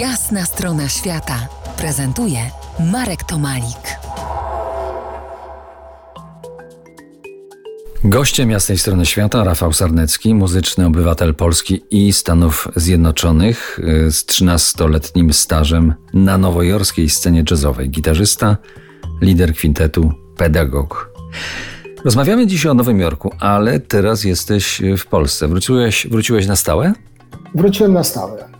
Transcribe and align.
Jasna 0.00 0.44
strona 0.44 0.88
świata 0.88 1.48
prezentuje 1.78 2.38
Marek 2.92 3.24
Tomalik. 3.24 3.98
Gościem 8.04 8.50
jasnej 8.50 8.78
strony 8.78 9.06
świata 9.06 9.44
Rafał 9.44 9.72
Sarnecki, 9.72 10.34
muzyczny 10.34 10.86
obywatel 10.86 11.34
Polski 11.34 11.84
i 11.90 12.12
Stanów 12.12 12.68
Zjednoczonych 12.76 13.78
y, 13.78 14.12
z 14.12 14.24
13-letnim 14.24 15.32
stażem 15.32 15.94
na 16.14 16.38
nowojorskiej 16.38 17.08
scenie 17.08 17.44
jazzowej. 17.50 17.90
Gitarzysta, 17.90 18.56
lider 19.20 19.54
kwintetu, 19.54 20.12
pedagog. 20.36 21.10
Rozmawiamy 22.04 22.46
dziś 22.46 22.66
o 22.66 22.74
Nowym 22.74 23.00
Jorku, 23.00 23.32
ale 23.40 23.80
teraz 23.80 24.24
jesteś 24.24 24.82
w 24.98 25.06
Polsce. 25.06 25.48
Wróciłeś, 25.48 26.06
wróciłeś 26.06 26.46
na 26.46 26.56
stałe? 26.56 26.92
Wróciłem 27.54 27.92
na 27.92 28.04
stałe. 28.04 28.55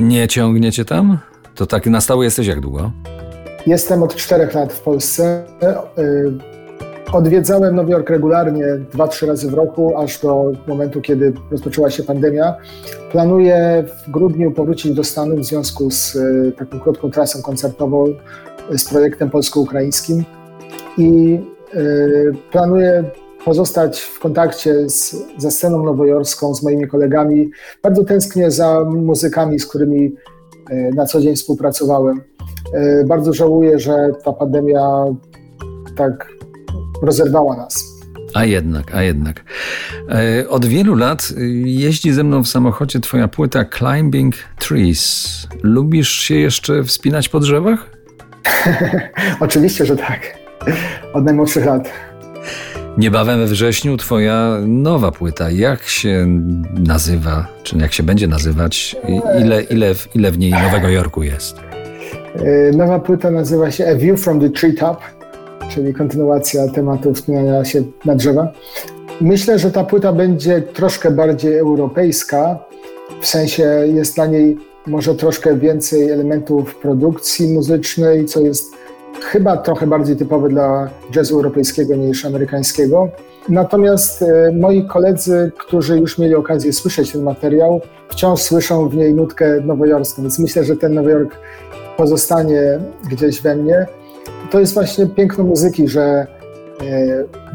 Nie 0.00 0.28
ciągniecie 0.28 0.84
tam? 0.84 1.18
To 1.54 1.66
tak 1.66 1.86
na 1.86 2.00
stałe 2.00 2.24
jesteś 2.24 2.46
jak 2.46 2.60
długo? 2.60 2.90
Jestem 3.66 4.02
od 4.02 4.14
czterech 4.14 4.54
lat 4.54 4.72
w 4.72 4.80
Polsce. 4.80 5.44
Y, 5.98 7.12
odwiedzałem 7.12 7.76
Nowy 7.76 7.92
Jork 7.92 8.10
regularnie 8.10 8.64
dwa, 8.92 9.08
trzy 9.08 9.26
razy 9.26 9.50
w 9.50 9.54
roku, 9.54 9.98
aż 9.98 10.20
do 10.20 10.52
momentu, 10.66 11.00
kiedy 11.00 11.32
rozpoczęła 11.50 11.90
się 11.90 12.02
pandemia. 12.02 12.54
Planuję 13.12 13.84
w 14.06 14.10
grudniu 14.10 14.50
powrócić 14.52 14.92
do 14.94 15.04
Stanów 15.04 15.40
w 15.40 15.44
związku 15.44 15.90
z 15.90 16.16
y, 16.16 16.52
taką 16.58 16.80
krótką 16.80 17.10
trasą 17.10 17.42
koncertową 17.42 18.06
z 18.76 18.84
projektem 18.84 19.30
polsko-ukraińskim 19.30 20.24
i 20.98 21.40
planuję 22.52 23.04
pozostać 23.46 24.00
w 24.00 24.18
kontakcie 24.18 24.90
z, 24.90 25.16
ze 25.38 25.50
sceną 25.50 25.84
nowojorską, 25.84 26.54
z 26.54 26.62
moimi 26.62 26.88
kolegami. 26.88 27.50
Bardzo 27.82 28.04
tęsknię 28.04 28.50
za 28.50 28.84
muzykami, 28.84 29.58
z 29.58 29.66
którymi 29.66 30.14
e, 30.70 30.90
na 30.90 31.06
co 31.06 31.20
dzień 31.20 31.36
współpracowałem. 31.36 32.20
E, 32.72 33.04
bardzo 33.04 33.32
żałuję, 33.32 33.78
że 33.78 34.10
ta 34.24 34.32
pandemia 34.32 35.04
tak 35.96 36.28
rozerwała 37.02 37.56
nas. 37.56 37.84
A 38.34 38.44
jednak, 38.44 38.94
a 38.94 39.02
jednak. 39.02 39.44
E, 40.08 40.48
od 40.48 40.66
wielu 40.66 40.94
lat 40.94 41.32
jeździ 41.64 42.12
ze 42.12 42.24
mną 42.24 42.44
w 42.44 42.48
samochodzie 42.48 43.00
twoja 43.00 43.28
płyta 43.28 43.64
Climbing 43.78 44.34
Trees. 44.58 45.28
Lubisz 45.62 46.10
się 46.10 46.34
jeszcze 46.34 46.84
wspinać 46.84 47.28
po 47.28 47.40
drzewach? 47.40 47.90
Oczywiście, 49.40 49.86
że 49.86 49.96
tak. 49.96 50.20
Od 51.12 51.24
najmłodszych 51.24 51.66
lat. 51.66 51.88
Niebawem 52.98 53.38
we 53.38 53.46
wrześniu 53.46 53.96
twoja 53.96 54.58
nowa 54.66 55.12
płyta. 55.12 55.50
Jak 55.50 55.82
się 55.82 56.26
nazywa, 56.78 57.46
czy 57.62 57.78
jak 57.78 57.92
się 57.92 58.02
będzie 58.02 58.26
nazywać? 58.26 58.96
Ile, 59.40 59.62
ile, 59.62 59.94
ile 60.14 60.30
w 60.30 60.38
niej 60.38 60.52
Nowego 60.52 60.88
Jorku 60.88 61.22
jest? 61.22 61.56
E, 62.34 62.76
nowa 62.76 62.98
płyta 62.98 63.30
nazywa 63.30 63.70
się 63.70 63.88
A 63.88 63.94
View 63.94 64.20
from 64.20 64.40
the 64.40 64.50
Treetop, 64.50 65.00
czyli 65.70 65.94
kontynuacja 65.94 66.68
tematu 66.68 67.14
wspinania 67.14 67.64
się 67.64 67.82
na 68.04 68.14
drzewa. 68.14 68.52
Myślę, 69.20 69.58
że 69.58 69.70
ta 69.70 69.84
płyta 69.84 70.12
będzie 70.12 70.62
troszkę 70.62 71.10
bardziej 71.10 71.58
europejska, 71.58 72.58
w 73.20 73.26
sensie 73.26 73.62
jest 73.94 74.14
dla 74.14 74.26
niej 74.26 74.56
może 74.86 75.14
troszkę 75.14 75.56
więcej 75.56 76.10
elementów 76.10 76.74
produkcji 76.74 77.48
muzycznej, 77.48 78.26
co 78.26 78.40
jest 78.40 78.72
chyba 79.20 79.56
trochę 79.56 79.86
bardziej 79.86 80.16
typowy 80.16 80.48
dla 80.48 80.90
jazzu 81.14 81.36
europejskiego 81.36 81.96
niż 81.96 82.24
amerykańskiego. 82.24 83.08
Natomiast 83.48 84.22
e, 84.22 84.52
moi 84.52 84.86
koledzy, 84.86 85.52
którzy 85.58 85.98
już 85.98 86.18
mieli 86.18 86.34
okazję 86.34 86.72
słyszeć 86.72 87.12
ten 87.12 87.22
materiał, 87.22 87.80
wciąż 88.08 88.40
słyszą 88.40 88.88
w 88.88 88.96
niej 88.96 89.14
nutkę 89.14 89.60
nowojorską, 89.60 90.22
więc 90.22 90.38
myślę, 90.38 90.64
że 90.64 90.76
ten 90.76 90.94
Nowy 90.94 91.10
Jork 91.10 91.36
pozostanie 91.96 92.78
gdzieś 93.10 93.42
we 93.42 93.56
mnie. 93.56 93.86
To 94.50 94.60
jest 94.60 94.74
właśnie 94.74 95.06
piękno 95.06 95.44
muzyki, 95.44 95.88
że 95.88 96.02
e, 96.02 96.26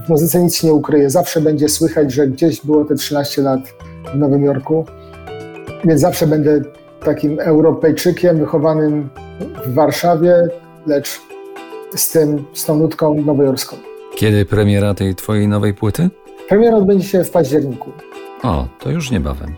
w 0.05 0.09
muzyce 0.09 0.43
nic 0.43 0.55
się 0.55 0.67
nie 0.67 0.73
ukryje. 0.73 1.09
Zawsze 1.09 1.41
będzie 1.41 1.69
słychać, 1.69 2.11
że 2.13 2.27
gdzieś 2.27 2.65
było 2.65 2.85
te 2.85 2.95
13 2.95 3.41
lat 3.41 3.59
w 4.13 4.17
Nowym 4.17 4.43
Jorku, 4.43 4.85
więc 5.85 6.01
zawsze 6.01 6.27
będę 6.27 6.61
takim 7.05 7.39
Europejczykiem 7.39 8.37
wychowanym 8.37 9.09
w 9.65 9.73
Warszawie, 9.73 10.47
lecz 10.87 11.30
z, 11.95 12.09
tym, 12.09 12.45
z 12.53 12.65
tą 12.65 12.77
nutką 12.77 13.21
nowojorską. 13.21 13.77
Kiedy 14.15 14.45
premiera 14.45 14.93
tej 14.93 15.15
twojej 15.15 15.47
nowej 15.47 15.73
płyty? 15.73 16.09
Premiera 16.49 16.77
odbędzie 16.77 17.07
się 17.07 17.23
w 17.23 17.29
październiku. 17.29 17.91
O, 18.43 18.67
to 18.79 18.91
już 18.91 19.11
niebawem. 19.11 19.55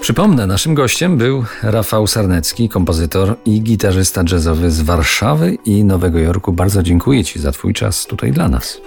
Przypomnę, 0.00 0.46
naszym 0.46 0.74
gościem 0.74 1.16
był 1.16 1.44
Rafał 1.62 2.06
Sarnecki, 2.06 2.68
kompozytor 2.68 3.36
i 3.44 3.60
gitarzysta 3.60 4.22
jazzowy 4.32 4.70
z 4.70 4.80
Warszawy 4.80 5.58
i 5.64 5.84
Nowego 5.84 6.18
Jorku. 6.18 6.52
Bardzo 6.52 6.82
dziękuję 6.82 7.24
Ci 7.24 7.38
za 7.38 7.52
Twój 7.52 7.74
czas 7.74 8.06
tutaj 8.06 8.32
dla 8.32 8.48
nas. 8.48 8.80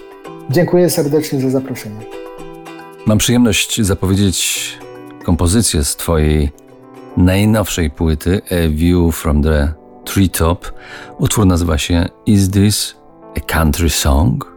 Dziękuję 0.50 0.90
serdecznie 0.90 1.42
za 1.42 1.50
zaproszenie. 1.50 2.00
Mam 3.06 3.18
przyjemność 3.18 3.82
zapowiedzieć 3.82 4.78
kompozycję 5.24 5.84
z 5.84 5.96
Twojej 5.96 6.50
najnowszej 7.18 7.90
płyty 7.90 8.42
A 8.52 8.70
View 8.70 9.16
from 9.16 9.44
the 9.44 9.74
Treetop. 10.08 10.72
Utwór 11.18 11.46
nazywa 11.46 11.78
się 11.78 12.06
Is 12.26 12.50
This 12.50 12.96
a 13.38 13.40
Country 13.40 13.90
Song? 13.90 14.57